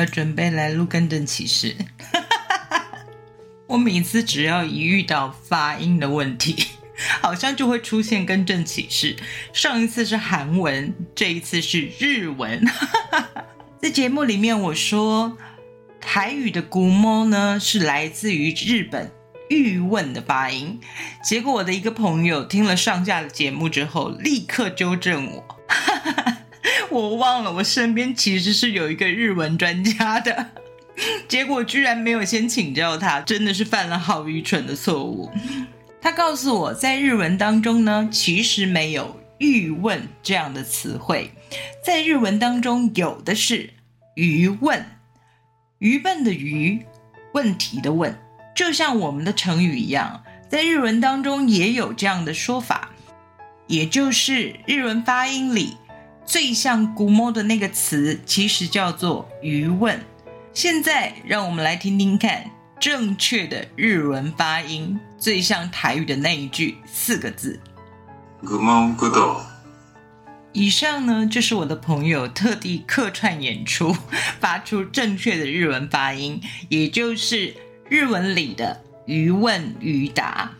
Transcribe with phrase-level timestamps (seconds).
[0.00, 1.76] 要准备来录更正启事。
[3.68, 6.68] 我每次只要一遇到发音的问题，
[7.20, 9.14] 好像就会出现更正启示。
[9.52, 12.64] 上一次是韩文，这一次是日文。
[13.80, 15.36] 在节目里面我说，
[16.00, 19.12] 台语的“古猫”呢是来自于日本
[19.50, 20.80] “欲问”的发音。
[21.22, 25.59] 结果我的一个朋友听了上架的节目之后，立刻纠正我。
[26.90, 30.50] 我忘了，我身边其实是有一个日文专家的，
[31.28, 35.30] 结果居然没有先请教他，真的是犯了好愚蠢的错误。
[36.02, 41.30] 他告诉我在日文当中呢，其实没有“欲问”这样的词汇，
[41.84, 43.70] 在日文当中有的是
[44.16, 44.84] “愚问”，
[45.78, 46.84] 愚笨的愚，
[47.34, 48.18] 问题的问，
[48.54, 52.90] 就像我们的成语一样，在日文当中也有这样的说法，
[53.68, 55.76] 也就是日文发音里。
[56.30, 60.00] 最像古猫的那个词，其实叫做“余问”。
[60.54, 67.58] 现在让我们来听听看正确的日文发音，最像台语的那一句四个字。
[68.46, 69.40] 古猫古斗。
[70.52, 73.96] 以上呢，就是我的朋友特地客串演出，
[74.38, 77.56] 发出正确的日文发音，也就是
[77.88, 80.52] 日文里的“余问”“余答”。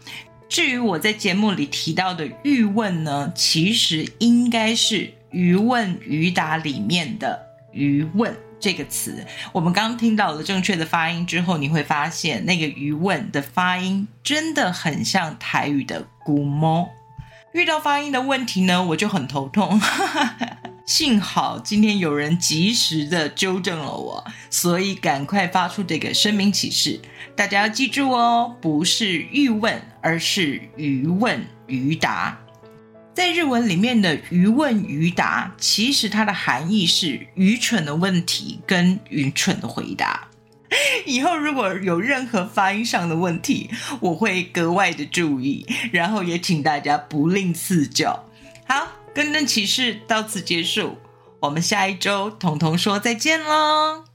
[0.51, 5.15] 至于我在节目里提到的“欲问”呢，其实应该是。
[5.31, 7.41] 余问余答里面的
[7.73, 16.89] 余问这个词，我们刚听到了正确的发音之后，你会发现那个余问的发音真的很像台语的古摸。
[17.53, 19.81] 遇到发音的问题呢，我就很头痛。
[20.87, 27.01] 幸好今天有人及时的纠正了我，所以赶快发出这个声明启示。
[27.37, 32.39] 大家要记住哦，不是欲问，而是余问余答。
[33.21, 40.27] 在日文里面的“愚问愚答”，其实它的含义是愚蠢的问题跟愚蠢的回答。
[41.05, 43.69] 以后如果有任何发音上的问题，
[44.01, 48.25] 我会格外的注意，然后也请大家不吝赐教。
[48.67, 50.97] 好，更正启事到此结束，
[51.41, 54.10] 我们下一周彤彤说再见喽。